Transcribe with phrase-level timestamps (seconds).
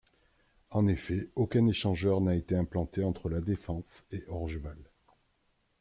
[0.71, 4.79] En effet aucun échangeur n'a été implanté entre La Défense et Orgeval.